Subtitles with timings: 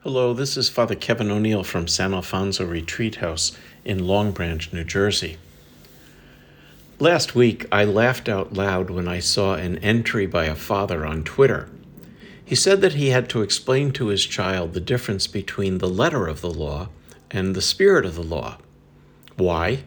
[0.00, 4.84] Hello, this is Father Kevin O'Neill from San Alfonso Retreat House in Long Branch, New
[4.84, 5.36] Jersey.
[7.00, 11.24] Last week, I laughed out loud when I saw an entry by a father on
[11.24, 11.68] Twitter.
[12.44, 16.28] He said that he had to explain to his child the difference between the letter
[16.28, 16.88] of the law
[17.32, 18.58] and the spirit of the law.
[19.36, 19.82] Why?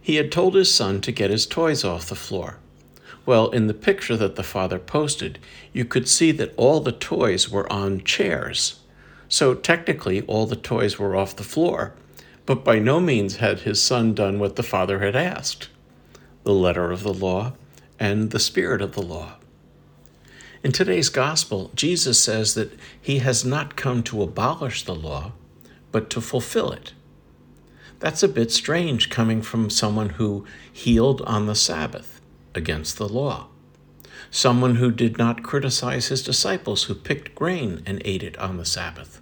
[0.00, 2.58] He had told his son to get his toys off the floor.
[3.26, 5.40] Well, in the picture that the father posted,
[5.72, 8.78] you could see that all the toys were on chairs.
[9.28, 11.94] So technically, all the toys were off the floor,
[12.46, 15.68] but by no means had his son done what the father had asked
[16.44, 17.52] the letter of the law
[17.98, 19.34] and the spirit of the law.
[20.62, 25.32] In today's gospel, Jesus says that he has not come to abolish the law,
[25.92, 26.94] but to fulfill it.
[28.00, 32.20] That's a bit strange coming from someone who healed on the Sabbath
[32.54, 33.48] against the law,
[34.30, 38.64] someone who did not criticize his disciples who picked grain and ate it on the
[38.64, 39.20] Sabbath,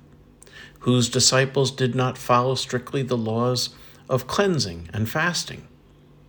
[0.80, 3.70] whose disciples did not follow strictly the laws
[4.08, 5.66] of cleansing and fasting,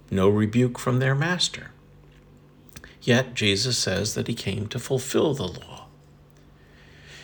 [0.09, 1.71] no rebuke from their master.
[3.01, 5.85] Yet Jesus says that he came to fulfill the law.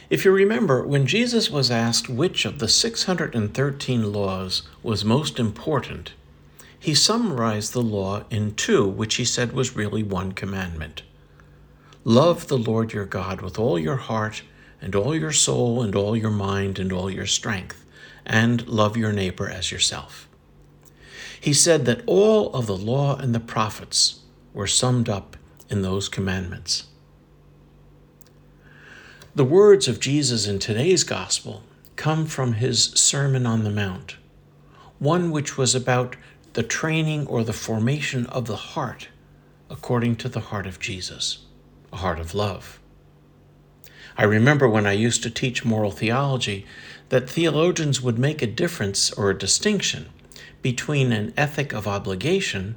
[0.10, 6.14] If you remember, when Jesus was asked which of the 613 laws was most important,
[6.78, 11.02] he summarized the law in two, which he said was really one commandment
[12.04, 14.44] Love the Lord your God with all your heart,
[14.82, 17.86] and all your soul, and all your mind, and all your strength,
[18.26, 20.28] and love your neighbor as yourself.
[21.40, 24.22] He said that all of the law and the prophets
[24.54, 25.36] were summed up
[25.70, 26.86] in those commandments.
[29.36, 31.64] The words of Jesus in today's gospel
[31.96, 34.18] come from his Sermon on the Mount,
[35.00, 36.16] one which was about
[36.54, 39.08] the training or the formation of the heart
[39.70, 41.40] according to the heart of Jesus,
[41.92, 42.80] a heart of love.
[44.18, 46.66] I remember when I used to teach moral theology
[47.10, 50.10] that theologians would make a difference or a distinction
[50.62, 52.76] between an ethic of obligation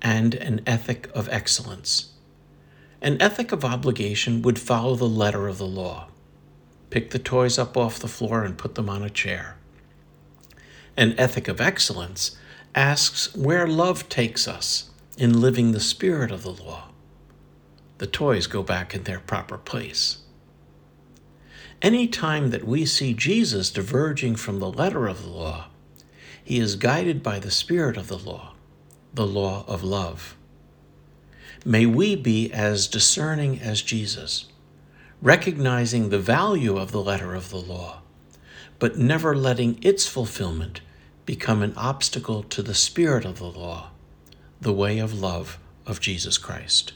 [0.00, 2.12] and an ethic of excellence.
[3.02, 6.08] An ethic of obligation would follow the letter of the law
[6.90, 9.56] pick the toys up off the floor and put them on a chair.
[10.96, 12.36] An ethic of excellence
[12.74, 16.88] asks where love takes us in living the spirit of the law.
[17.98, 20.18] The toys go back in their proper place.
[21.82, 25.66] Any time that we see Jesus diverging from the letter of the law,
[26.42, 28.54] he is guided by the spirit of the law,
[29.12, 30.36] the law of love.
[31.64, 34.46] May we be as discerning as Jesus,
[35.20, 38.02] recognizing the value of the letter of the law,
[38.78, 40.80] but never letting its fulfillment
[41.26, 43.90] become an obstacle to the spirit of the law,
[44.60, 46.92] the way of love of Jesus Christ.